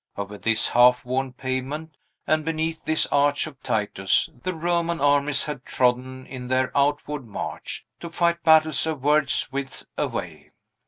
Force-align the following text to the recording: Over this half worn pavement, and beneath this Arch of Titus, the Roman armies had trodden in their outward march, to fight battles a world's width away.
Over 0.17 0.39
this 0.39 0.69
half 0.69 1.05
worn 1.05 1.31
pavement, 1.33 1.95
and 2.25 2.43
beneath 2.43 2.83
this 2.85 3.05
Arch 3.11 3.45
of 3.45 3.61
Titus, 3.61 4.31
the 4.41 4.55
Roman 4.55 4.99
armies 4.99 5.43
had 5.45 5.63
trodden 5.63 6.25
in 6.25 6.47
their 6.47 6.75
outward 6.75 7.27
march, 7.27 7.85
to 7.99 8.09
fight 8.09 8.41
battles 8.41 8.87
a 8.87 8.95
world's 8.95 9.51
width 9.51 9.85
away. 9.99 10.49